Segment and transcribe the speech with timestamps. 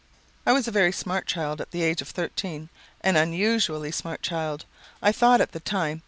[0.47, 2.69] "I was a very smart child at the age of 13
[3.01, 4.65] an unusually smart child,
[4.99, 5.99] I thought at the time.